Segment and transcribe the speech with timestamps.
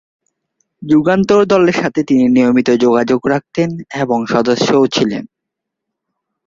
[0.81, 3.69] যুগান্তর দলের সাথে তিনি নিয়মিত যোগাযোগ রাখতেন
[3.93, 5.23] এবং সদস্যও ছিলেন।